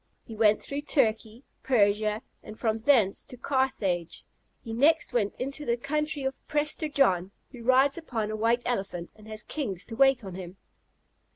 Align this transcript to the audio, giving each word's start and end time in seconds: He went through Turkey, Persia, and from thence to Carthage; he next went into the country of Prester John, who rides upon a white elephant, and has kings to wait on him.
He 0.25 0.33
went 0.35 0.63
through 0.63 0.81
Turkey, 0.81 1.43
Persia, 1.61 2.23
and 2.41 2.57
from 2.59 2.79
thence 2.79 3.23
to 3.25 3.37
Carthage; 3.37 4.23
he 4.63 4.73
next 4.73 5.13
went 5.13 5.35
into 5.35 5.63
the 5.63 5.77
country 5.77 6.23
of 6.23 6.41
Prester 6.47 6.89
John, 6.89 7.29
who 7.51 7.61
rides 7.63 7.99
upon 7.99 8.31
a 8.31 8.35
white 8.35 8.63
elephant, 8.65 9.11
and 9.15 9.27
has 9.27 9.43
kings 9.43 9.85
to 9.85 9.95
wait 9.95 10.23
on 10.23 10.33
him. 10.33 10.57